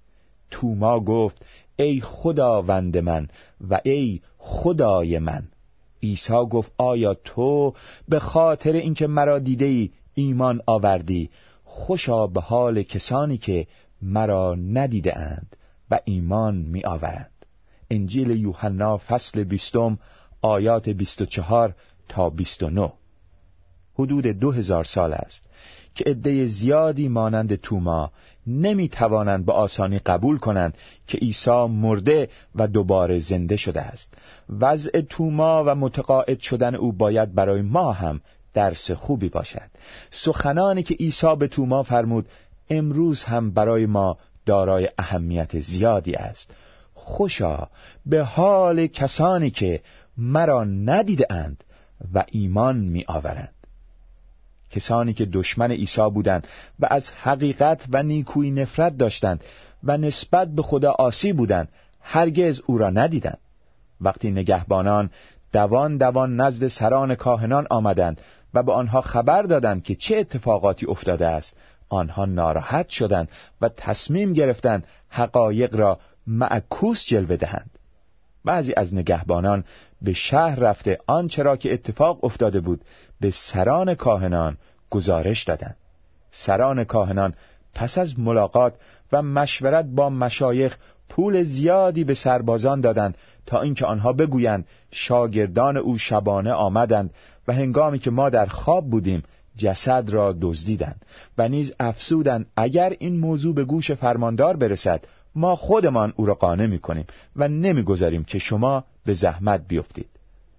توما 0.50 1.00
گفت 1.00 1.44
ای 1.76 2.00
خداوند 2.00 2.98
من 2.98 3.28
و 3.70 3.80
ای 3.84 4.20
خدای 4.38 5.18
من. 5.18 5.48
عیسی 6.02 6.44
گفت 6.50 6.72
آیا 6.78 7.14
تو 7.14 7.74
به 8.08 8.18
خاطر 8.18 8.72
اینکه 8.72 9.06
مرا 9.06 9.38
دیده 9.38 9.64
ای 9.64 9.90
ایمان 10.14 10.60
آوردی 10.66 11.30
خوشا 11.64 12.26
به 12.26 12.40
حال 12.40 12.82
کسانی 12.82 13.38
که 13.38 13.66
مرا 14.06 14.54
ندیده 14.54 15.18
اند 15.18 15.56
و 15.90 16.00
ایمان 16.04 16.54
می 16.54 16.84
آورند 16.84 17.30
انجیل 17.90 18.30
یوحنا 18.30 18.98
فصل 18.98 19.44
بیستم 19.44 19.98
آیات 20.42 20.88
24 20.88 21.74
تا 22.08 22.30
29 22.30 22.92
حدود 23.94 24.26
دو 24.26 24.52
هزار 24.52 24.84
سال 24.84 25.12
است 25.12 25.42
که 25.94 26.04
عده 26.06 26.46
زیادی 26.46 27.08
مانند 27.08 27.54
توما 27.54 28.12
نمی 28.46 28.88
توانند 28.88 29.46
به 29.46 29.52
آسانی 29.52 29.98
قبول 29.98 30.38
کنند 30.38 30.74
که 31.06 31.18
عیسی 31.18 31.66
مرده 31.66 32.28
و 32.54 32.68
دوباره 32.68 33.18
زنده 33.18 33.56
شده 33.56 33.80
است. 33.80 34.14
وضع 34.60 35.00
توما 35.00 35.64
و 35.66 35.74
متقاعد 35.74 36.40
شدن 36.40 36.74
او 36.74 36.92
باید 36.92 37.34
برای 37.34 37.62
ما 37.62 37.92
هم 37.92 38.20
درس 38.54 38.90
خوبی 38.90 39.28
باشد. 39.28 39.70
سخنانی 40.10 40.82
که 40.82 40.94
عیسی 40.94 41.36
به 41.38 41.48
توما 41.48 41.82
فرمود 41.82 42.26
امروز 42.70 43.24
هم 43.24 43.50
برای 43.50 43.86
ما 43.86 44.18
دارای 44.46 44.88
اهمیت 44.98 45.60
زیادی 45.60 46.14
است. 46.14 46.50
خوشا 46.94 47.66
به 48.06 48.24
حال 48.24 48.86
کسانی 48.86 49.50
که 49.50 49.80
مرا 50.18 50.64
ندیده 50.64 51.26
اند 51.30 51.64
و 52.14 52.24
ایمان 52.32 52.76
می 52.76 53.04
آورند 53.08 53.52
کسانی 54.70 55.12
که 55.12 55.26
دشمن 55.26 55.70
عیسی 55.70 56.10
بودند 56.14 56.46
و 56.80 56.86
از 56.90 57.10
حقیقت 57.10 57.84
و 57.92 58.02
نیکویی 58.02 58.50
نفرت 58.50 58.96
داشتند 58.96 59.44
و 59.84 59.96
نسبت 59.96 60.48
به 60.48 60.62
خدا 60.62 60.92
آسی 60.98 61.32
بودند 61.32 61.68
هرگز 62.00 62.60
او 62.66 62.78
را 62.78 62.90
ندیدند 62.90 63.38
وقتی 64.00 64.30
نگهبانان 64.30 65.10
دوان 65.52 65.96
دوان 65.96 66.36
نزد 66.36 66.68
سران 66.68 67.14
کاهنان 67.14 67.66
آمدند 67.70 68.20
و 68.54 68.62
به 68.62 68.72
آنها 68.72 69.00
خبر 69.00 69.42
دادند 69.42 69.82
که 69.82 69.94
چه 69.94 70.16
اتفاقاتی 70.16 70.86
افتاده 70.86 71.26
است 71.26 71.56
آنها 71.88 72.24
ناراحت 72.24 72.88
شدند 72.88 73.28
و 73.60 73.68
تصمیم 73.68 74.32
گرفتند 74.32 74.86
حقایق 75.08 75.76
را 75.76 75.98
معکوس 76.26 77.04
جلوه 77.06 77.36
دهند. 77.36 77.70
بعضی 78.44 78.74
از 78.76 78.94
نگهبانان 78.94 79.64
به 80.02 80.12
شهر 80.12 80.60
رفته 80.60 80.98
آنچه 81.06 81.42
را 81.42 81.56
که 81.56 81.72
اتفاق 81.72 82.24
افتاده 82.24 82.60
بود 82.60 82.80
به 83.20 83.30
سران 83.30 83.94
کاهنان 83.94 84.56
گزارش 84.90 85.44
دادند. 85.44 85.76
سران 86.30 86.84
کاهنان 86.84 87.34
پس 87.74 87.98
از 87.98 88.18
ملاقات 88.18 88.74
و 89.12 89.22
مشورت 89.22 89.84
با 89.84 90.10
مشایخ 90.10 90.76
پول 91.08 91.42
زیادی 91.42 92.04
به 92.04 92.14
سربازان 92.14 92.80
دادند 92.80 93.18
تا 93.46 93.60
اینکه 93.60 93.86
آنها 93.86 94.12
بگویند 94.12 94.66
شاگردان 94.90 95.76
او 95.76 95.98
شبانه 95.98 96.52
آمدند 96.52 97.14
و 97.48 97.52
هنگامی 97.52 97.98
که 97.98 98.10
ما 98.10 98.30
در 98.30 98.46
خواب 98.46 98.90
بودیم 98.90 99.22
جسد 99.56 100.10
را 100.10 100.36
دزدیدند 100.40 101.04
و 101.38 101.48
نیز 101.48 101.72
افسودند 101.80 102.46
اگر 102.56 102.92
این 102.98 103.18
موضوع 103.18 103.54
به 103.54 103.64
گوش 103.64 103.90
فرماندار 103.90 104.56
برسد 104.56 105.04
ما 105.34 105.56
خودمان 105.56 106.12
او 106.16 106.26
را 106.26 106.34
قانع 106.34 106.66
می 106.66 106.78
کنیم 106.78 107.06
و 107.36 107.48
نمی‌گذاریم 107.48 108.24
که 108.24 108.38
شما 108.38 108.84
به 109.04 109.12
زحمت 109.12 109.64
بیفتید. 109.68 110.08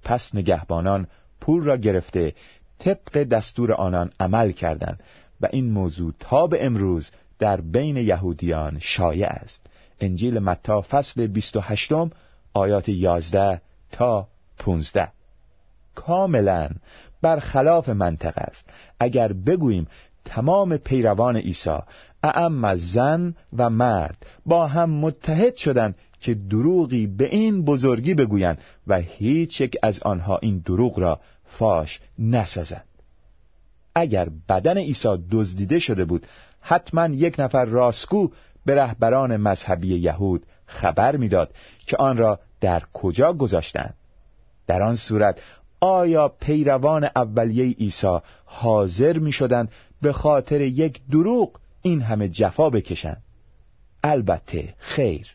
پس 0.04 0.36
نگهبانان 0.36 1.08
پول 1.42 1.64
را 1.64 1.78
گرفته 1.78 2.34
طبق 2.80 3.24
دستور 3.24 3.74
آنان 3.74 4.10
عمل 4.20 4.52
کردند 4.52 5.00
و 5.42 5.48
این 5.52 5.72
موضوع 5.72 6.14
تا 6.20 6.48
به 6.48 6.66
امروز 6.66 7.12
در 7.40 7.62
بین 7.62 7.98
یهودیان 7.98 8.80
شایع 8.80 9.28
است. 9.28 9.66
انجیل 10.00 10.40
متا 10.40 10.82
فصل 10.82 11.28
28 11.28 11.92
آیات 12.54 12.90
11 12.90 13.62
تا 13.92 14.28
15 14.60 15.08
کاملا 15.96 16.70
برخلاف 17.22 17.90
منطق 17.90 18.34
است. 18.38 18.66
اگر 19.00 19.34
بگوییم 19.34 19.88
تمام 20.26 20.78
پیروان 20.78 21.38
عیسی 21.38 21.78
اعم 22.24 22.64
از 22.64 22.92
زن 22.92 23.36
و 23.58 23.70
مرد 23.70 24.26
با 24.46 24.68
هم 24.68 24.90
متحد 24.90 25.56
شدند 25.56 25.96
که 26.20 26.34
دروغی 26.34 27.08
به 27.08 27.26
این 27.26 27.66
بزرگی 27.66 28.14
بگویند 28.14 28.62
و 28.88 28.98
هیچ 28.98 29.62
یک 29.62 29.76
از 29.84 30.00
آنها 30.04 30.38
این 30.38 30.64
دروغ 30.66 31.00
را 31.00 31.20
فاش 31.46 32.00
نسازند 32.20 32.86
اگر 33.96 34.30
بدن 34.50 34.78
عیسی 34.78 35.10
دزدیده 35.32 35.80
شده 35.80 36.06
بود 36.06 36.28
حتما 36.62 37.08
یک 37.08 37.40
نفر 37.40 37.66
راسکو 37.66 38.28
به 38.66 38.76
رهبران 38.76 39.38
مذهبی 39.38 40.00
یهود 40.00 40.46
خبر 40.66 41.16
می‌داد 41.16 41.54
که 41.86 41.98
آن 41.98 42.18
را 42.18 42.40
در 42.62 42.84
کجا 42.94 43.34
گذاشتند. 43.34 43.94
در 44.68 44.82
آن 44.82 44.96
صورت 44.96 45.40
آیا 45.80 46.28
پیروان 46.28 47.10
اولیه 47.16 47.76
عیسی 47.76 48.18
حاضر 48.46 49.18
می 49.18 49.32
شدند 49.32 49.72
به 50.02 50.14
خاطر 50.14 50.62
یک 50.62 51.02
دروغ 51.12 51.52
این 51.82 52.02
همه 52.02 52.30
جفا 52.30 52.70
بکشند؟ 52.70 53.24
البته 54.04 54.74
خیر. 54.78 55.28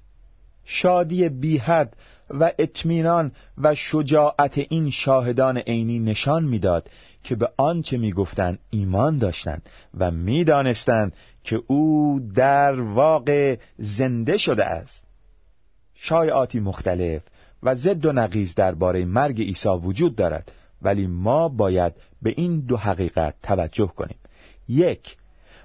شادی 0.64 1.28
بیحد 1.28 1.96
و 2.30 2.52
اطمینان 2.58 3.32
و 3.58 3.74
شجاعت 3.74 4.58
این 4.58 4.90
شاهدان 4.90 5.58
عینی 5.58 5.98
نشان 5.98 6.44
می‌داد 6.44 6.90
که 7.24 7.34
به 7.34 7.48
آنچه 7.56 7.96
می‌گفتند 7.96 8.58
ایمان 8.70 9.18
داشتند 9.18 9.68
و 9.98 10.10
می‌دانستند 10.10 11.12
که 11.44 11.62
او 11.66 12.20
در 12.34 12.80
واقع 12.80 13.56
زنده 13.78 14.38
شده 14.38 14.64
است. 14.64 15.04
شایعاتی 15.94 16.60
مختلف 16.60 17.22
و 17.62 17.74
ضد 17.74 18.06
و 18.06 18.12
نقیز 18.12 18.54
درباره 18.54 19.04
مرگ 19.04 19.42
عیسی 19.42 19.68
وجود 19.68 20.16
دارد. 20.16 20.52
ولی 20.82 21.06
ما 21.06 21.48
باید 21.48 21.92
به 22.22 22.34
این 22.36 22.60
دو 22.60 22.76
حقیقت 22.76 23.34
توجه 23.42 23.86
کنیم. 23.86 24.18
یک 24.68 25.16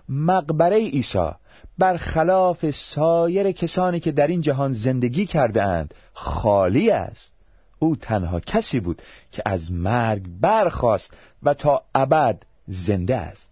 مقبره 0.09 0.77
عیسی 0.77 1.29
برخلاف 1.77 2.71
سایر 2.71 3.51
کسانی 3.51 3.99
که 3.99 4.11
در 4.11 4.27
این 4.27 4.41
جهان 4.41 4.73
زندگی 4.73 5.25
کرده 5.25 5.63
اند 5.63 5.93
خالی 6.13 6.91
است. 6.91 7.31
او 7.79 7.95
تنها 7.95 8.39
کسی 8.39 8.79
بود 8.79 9.01
که 9.31 9.41
از 9.45 9.71
مرگ 9.71 10.25
برخاست 10.41 11.13
و 11.43 11.53
تا 11.53 11.83
ابد 11.95 12.43
زنده 12.67 13.15
است. 13.15 13.47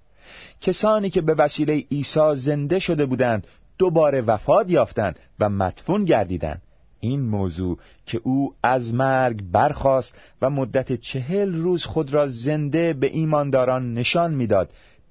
کسانی 0.62 1.10
که 1.10 1.22
به 1.22 1.34
وسیله 1.34 1.84
عیسی 1.92 2.36
زنده 2.36 2.80
شده 2.80 3.06
بودند 3.06 3.48
دوباره 3.78 4.22
وفات 4.22 4.72
یافتند 4.72 5.20
و 5.40 5.50
مدفون 5.50 6.06
گردیدند. 6.06 6.62
این 7.06 7.22
موضوع 7.22 7.78
که 8.06 8.22
او 8.24 8.56
از 8.64 8.94
مرگ 8.94 9.44
برخاست 9.52 10.16
و 10.42 10.50
مدت 10.50 10.94
چهل 10.94 11.54
روز 11.56 11.86
خود 11.86 12.14
را 12.14 12.30
زنده 12.30 12.94
به 12.94 13.08
ایمانداران 13.08 13.94
نشان 13.94 14.34
می‌داد. 14.34 14.70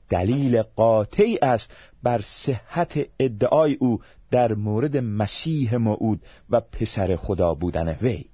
دلیل 0.09 0.63
قاطعی 0.63 1.39
است 1.39 1.77
بر 2.03 2.21
صحت 2.21 2.99
ادعای 3.19 3.75
او 3.75 4.01
در 4.31 4.55
مورد 4.55 4.97
مسیح 4.97 5.77
موعود 5.77 6.23
و 6.51 6.61
پسر 6.61 7.17
خدا 7.17 7.55
بودن 7.55 7.89
وی. 8.03 8.25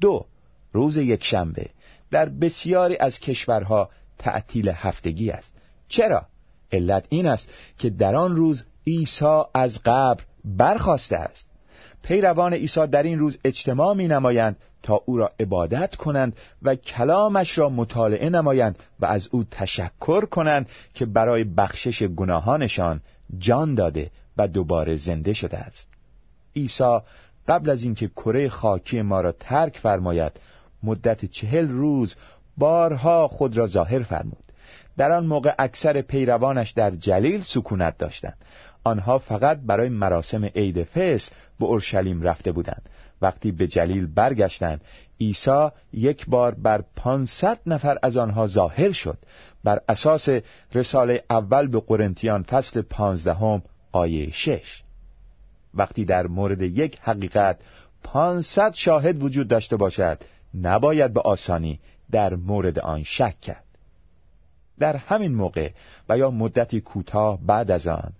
دو 0.00 0.26
روز 0.72 0.96
یکشنبه 0.96 1.70
در 2.10 2.28
بسیاری 2.28 2.96
از 2.96 3.18
کشورها 3.18 3.90
تعطیل 4.18 4.68
هفتگی 4.68 5.30
است. 5.30 5.54
چرا؟ 5.88 6.26
علت 6.72 7.06
این 7.08 7.26
است 7.26 7.50
که 7.78 7.90
در 7.90 8.14
آن 8.14 8.36
روز 8.36 8.64
عیسی 8.86 9.42
از 9.54 9.80
قبر 9.84 10.24
برخواسته 10.44 11.16
است. 11.16 11.55
پیروان 12.02 12.54
عیسی 12.54 12.86
در 12.86 13.02
این 13.02 13.18
روز 13.18 13.38
اجتماع 13.44 13.94
می 13.94 14.08
نمایند 14.08 14.56
تا 14.82 15.02
او 15.04 15.16
را 15.16 15.32
عبادت 15.40 15.94
کنند 15.94 16.36
و 16.62 16.74
کلامش 16.74 17.58
را 17.58 17.68
مطالعه 17.68 18.30
نمایند 18.30 18.78
و 19.00 19.06
از 19.06 19.28
او 19.32 19.44
تشکر 19.50 20.24
کنند 20.24 20.68
که 20.94 21.06
برای 21.06 21.44
بخشش 21.44 22.02
گناهانشان 22.02 23.00
جان 23.38 23.74
داده 23.74 24.10
و 24.36 24.48
دوباره 24.48 24.96
زنده 24.96 25.32
شده 25.32 25.58
است. 25.58 25.88
عیسی 26.56 26.98
قبل 27.48 27.70
از 27.70 27.82
اینکه 27.82 28.08
کره 28.08 28.48
خاکی 28.48 29.02
ما 29.02 29.20
را 29.20 29.32
ترک 29.32 29.78
فرماید 29.78 30.32
مدت 30.82 31.24
چهل 31.24 31.68
روز 31.68 32.16
بارها 32.56 33.28
خود 33.28 33.56
را 33.56 33.66
ظاهر 33.66 34.02
فرمود. 34.02 34.44
در 34.96 35.12
آن 35.12 35.26
موقع 35.26 35.54
اکثر 35.58 36.00
پیروانش 36.00 36.70
در 36.70 36.90
جلیل 36.90 37.42
سکونت 37.42 37.98
داشتند. 37.98 38.36
آنها 38.86 39.18
فقط 39.18 39.58
برای 39.66 39.88
مراسم 39.88 40.44
عید 40.44 40.84
فس 40.84 41.30
به 41.60 41.66
اورشلیم 41.66 42.22
رفته 42.22 42.52
بودند. 42.52 42.88
وقتی 43.22 43.52
به 43.52 43.66
جلیل 43.66 44.06
برگشتند 44.06 44.80
عیسی 45.20 45.68
یک 45.92 46.26
بار 46.26 46.54
بر 46.54 46.84
پانصد 46.96 47.58
نفر 47.66 47.98
از 48.02 48.16
آنها 48.16 48.46
ظاهر 48.46 48.92
شد. 48.92 49.18
بر 49.64 49.80
اساس 49.88 50.28
رساله 50.74 51.24
اول 51.30 51.66
به 51.66 51.80
قرنتیان 51.80 52.42
فصل 52.42 52.82
پانزدهم 52.82 53.62
آیه 53.92 54.30
شش. 54.30 54.82
وقتی 55.74 56.04
در 56.04 56.26
مورد 56.26 56.62
یک 56.62 56.98
حقیقت 57.02 57.58
پانصد 58.04 58.74
شاهد 58.74 59.22
وجود 59.22 59.48
داشته 59.48 59.76
باشد 59.76 60.18
نباید 60.54 61.12
به 61.12 61.20
آسانی 61.20 61.80
در 62.10 62.34
مورد 62.34 62.78
آن 62.78 63.02
شک 63.02 63.40
کرد. 63.40 63.64
در 64.78 64.96
همین 64.96 65.34
موقع 65.34 65.70
و 66.08 66.18
یا 66.18 66.30
مدتی 66.30 66.80
کوتاه 66.80 67.38
بعد 67.46 67.70
از 67.70 67.86
آن 67.86 68.12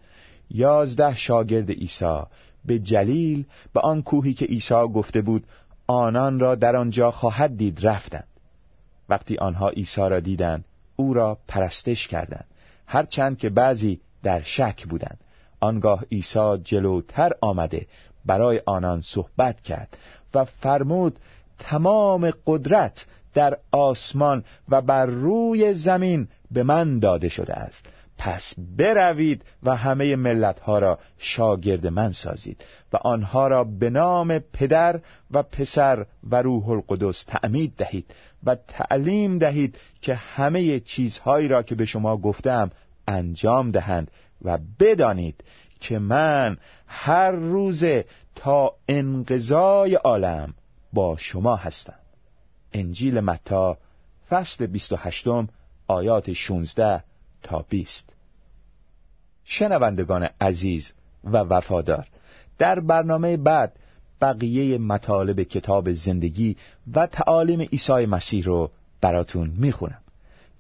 یازده 0.51 1.15
شاگرد 1.15 1.71
عیسی. 1.71 2.21
به 2.65 2.79
جلیل 2.79 3.45
به 3.73 3.81
آن 3.81 4.03
کوهی 4.03 4.35
که 4.35 4.45
عیسی 4.45 4.75
گفته 4.75 5.23
بود 5.23 5.45
آنان 5.87 6.41
را 6.41 6.55
در 6.55 6.77
آنجا 6.77 7.11
خواهد 7.11 7.57
دید 7.57 7.87
رفتند. 7.87 8.27
وقتی 9.09 9.37
آنها 9.37 9.69
عیسی 9.69 10.01
را 10.01 10.21
دیدند 10.21 10.65
او 10.97 11.15
را 11.15 11.39
پرستش 11.49 12.09
کردند. 12.09 12.47
هرچند 12.87 13.39
که 13.39 13.51
بعضی 13.51 14.01
در 14.23 14.41
شک 14.43 14.87
بودند. 14.87 15.19
آنگاه 15.61 16.05
عیسی 16.13 16.59
جلوتر 16.65 17.33
آمده 17.41 17.87
برای 18.27 18.63
آنان 18.67 19.01
صحبت 19.01 19.61
کرد 19.61 19.99
و 20.35 20.45
فرمود 20.45 21.19
تمام 21.59 22.31
قدرت 22.47 23.07
در 23.35 23.59
آسمان 23.73 24.45
و 24.69 24.81
بر 24.81 25.07
روی 25.07 25.75
زمین 25.75 26.29
به 26.51 26.63
من 26.63 26.99
داده 26.99 27.29
شده 27.29 27.55
است. 27.55 27.89
پس 28.19 28.55
بروید 28.79 29.45
و 29.63 29.77
همه 29.77 30.17
ملتها 30.17 30.79
را 30.79 30.99
شاگرد 31.19 31.87
من 31.87 32.13
سازید 32.13 32.65
و 32.93 32.97
آنها 32.97 33.49
را 33.49 33.65
به 33.65 33.91
نام 33.91 34.39
پدر 34.39 35.01
و 35.31 35.43
پسر 35.43 36.07
و 36.31 36.43
روح 36.43 36.69
القدس 36.69 37.25
تعمید 37.25 37.73
دهید 37.77 38.15
و 38.45 38.55
تعلیم 38.55 39.39
دهید 39.39 39.79
که 40.01 40.15
همه 40.15 40.81
چیزهایی 40.81 41.49
را 41.49 41.63
که 41.63 41.75
به 41.75 41.85
شما 41.85 42.17
گفتم 42.17 42.71
انجام 43.09 43.71
دهند 43.71 44.11
و 44.43 44.59
بدانید 44.81 45.45
که 45.81 45.99
من 45.99 46.57
هر 46.87 47.31
روز 47.31 47.85
تا 48.35 48.73
انقضای 48.89 49.95
عالم 49.95 50.55
با 50.93 51.17
شما 51.17 51.57
هستم. 51.57 51.99
انجیل 52.73 53.21
متا 53.21 53.79
فصل 54.29 54.67
28 54.67 55.25
آیات 55.89 56.33
16 56.33 57.03
تا 57.43 57.65
20 57.69 58.13
شنوندگان 59.45 60.29
عزیز 60.41 60.93
و 61.25 61.37
وفادار 61.37 62.07
در 62.59 62.81
برنامه 62.81 63.37
بعد 63.37 63.73
بقیه 64.21 64.79
مطالب 64.79 65.43
کتاب 65.43 65.93
زندگی 65.93 66.57
و 66.95 67.07
تعالیم 67.07 67.61
عیسی 67.61 68.07
مسیح 68.07 68.45
رو 68.45 68.71
براتون 69.01 69.53
می‌خونم. 69.57 70.01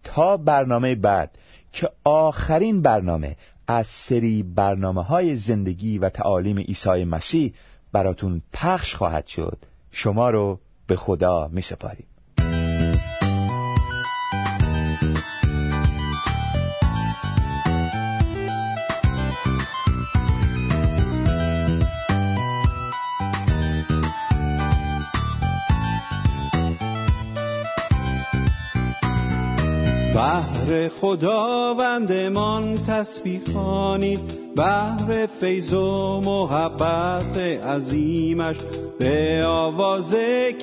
تا 0.04 0.36
برنامه 0.36 0.94
بعد 0.94 1.38
که 1.72 1.90
آخرین 2.04 2.82
برنامه 2.82 3.36
از 3.66 3.86
سری 3.86 4.42
برنامه 4.42 5.02
های 5.02 5.36
زندگی 5.36 5.98
و 5.98 6.08
تعالیم 6.08 6.58
عیسی 6.58 7.04
مسیح 7.04 7.54
براتون 7.92 8.42
پخش 8.52 8.94
خواهد 8.94 9.26
شد 9.26 9.58
شما 9.90 10.30
رو 10.30 10.60
به 10.86 10.96
خدا 10.96 11.48
می 11.52 11.62
سپاریم 11.62 12.06
بهر 30.66 30.88
خداوندمان 30.88 32.74
تسبیح 32.86 33.40
خوانید 33.52 34.20
بهر 34.56 35.26
فیض 35.40 35.72
و 35.72 36.20
محبت 36.20 37.36
عظیمش 37.66 38.56
به 38.98 39.44
آواز 39.46 40.14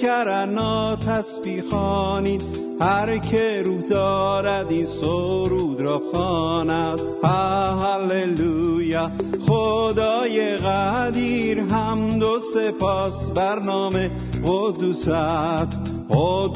کرنا 0.01 0.95
تسبیح 0.95 1.61
خوانید 1.69 2.43
هر 2.79 3.17
که 3.17 3.61
روح 3.65 3.81
دارد 3.81 4.71
این 4.71 4.85
سرود 4.85 5.81
را 5.81 6.01
خواند. 6.11 7.01
هللویا. 7.81 9.11
خدای 9.47 10.57
قدیر 10.57 11.63
حمد 11.63 12.23
و 12.23 12.39
سپاس 12.53 13.31
برنامه 13.31 14.11
قدوست. 14.45 15.92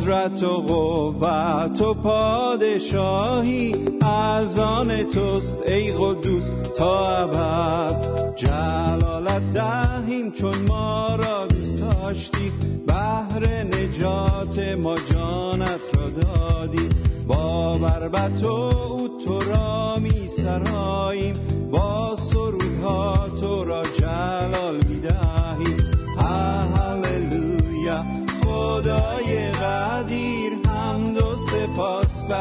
قدرت 0.07 0.43
و 0.43 0.61
قوت 0.61 1.81
و 1.81 1.93
پادشاهی 1.93 3.75
از 4.01 4.59
آن 4.59 5.03
توست 5.03 5.57
ای 5.67 5.93
قدوس. 5.93 6.51
تا 6.77 7.07
ابد 7.17 8.35
جلالت 8.35 9.53
دهیم 9.53 10.31
چون 10.31 10.55
ما 10.67 11.15
را 11.15 11.47
دوست 11.47 11.79
داشتی. 11.79 12.51
بهر 12.87 13.63
نجات 13.63 14.59
ما 14.59 14.95
جانت 14.95 15.81
را 15.97 16.09
دادی. 16.09 16.89
با 17.27 17.77
بربت 17.77 18.43
و 18.43 18.47
او 18.47 19.07
تو 19.25 19.39
را 19.39 19.95
می 19.99 20.27
سراییم. 20.27 21.33
با 21.71 22.15
سرودها 22.15 23.29
تو 23.41 23.63
را 23.63 23.83
جلال 23.99 24.86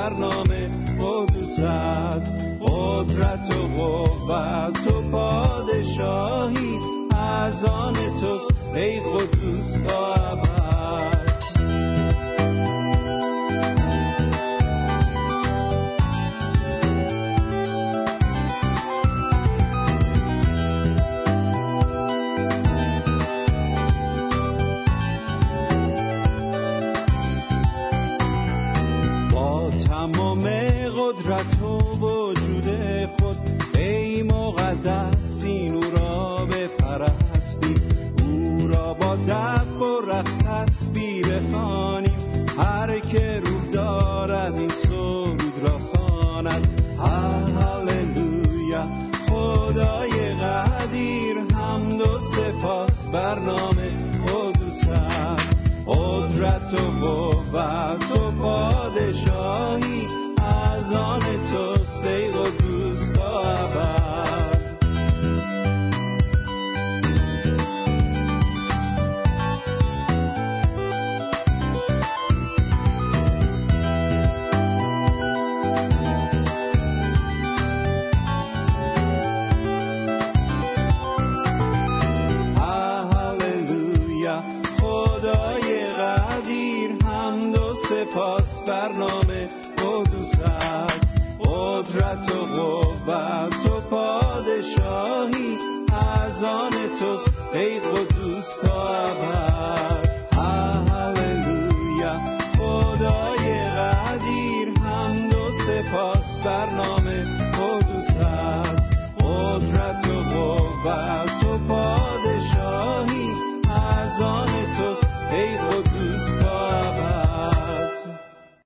برنامه 0.07 0.71
قدوست 1.01 1.61
قدرت 2.61 3.57
و 3.57 3.83
قوت 3.83 4.92
و 4.92 5.11
پادشاهی 5.11 6.79
از 7.16 7.64
آن 7.64 7.95
توست 8.21 8.75
ای 8.75 9.01
قدوس 9.01 9.77